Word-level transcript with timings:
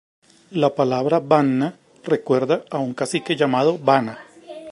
La 0.49 0.73
palabra 0.73 1.19
Banna 1.19 1.75
recuerda 2.03 2.63
a 2.71 2.79
un 2.79 2.95
cacique 2.95 3.35
llamado 3.35 3.77
Bana. 3.77 4.17